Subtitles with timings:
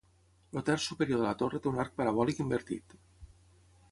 [0.59, 2.99] El terç superior de la torre té un arc parabòlic invertit.